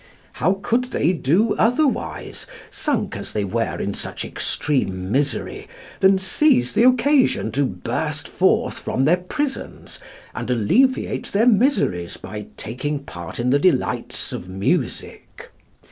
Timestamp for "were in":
3.43-3.93